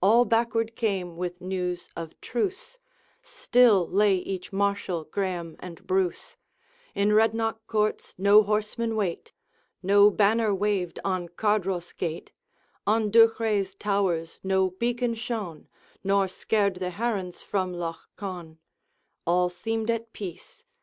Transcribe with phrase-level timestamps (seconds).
[0.00, 2.78] All backward came with news of truce;
[3.20, 6.38] Still lay each martial Graeme and Bruce,
[6.94, 9.32] In Rednock courts no horsemen wait,
[9.82, 12.32] No banner waved on Cardross gate,
[12.86, 15.68] On Duchray's towers no beacon shone,
[16.02, 18.56] Nor scared the herons from Loch Con;
[19.26, 20.64] All seemed at peace.